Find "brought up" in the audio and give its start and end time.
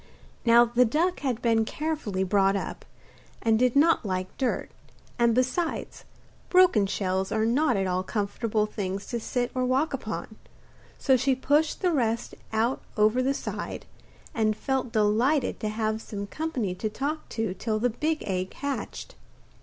2.23-2.85